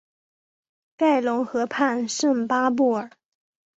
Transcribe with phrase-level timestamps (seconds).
[0.97, 2.97] 盖隆河畔圣巴尔布。